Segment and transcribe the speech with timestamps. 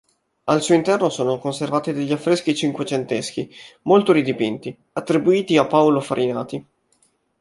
[0.45, 3.53] Al suo interno sono conservati degli affreschi cinquecenteschi,
[3.83, 6.65] molto ridipinti, attribuiti a Paolo Farinati.